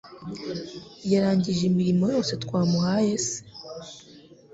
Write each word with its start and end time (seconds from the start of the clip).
Yarangije 1.11 1.63
imirimo 1.71 2.05
yose 2.13 2.33
twamuhaye 2.43 3.13
se? 3.27 3.37